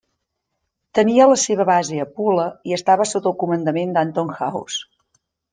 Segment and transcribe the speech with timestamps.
[0.99, 4.83] Tenia la seva base a Pula i estava sota el comandament d'Anton Haus.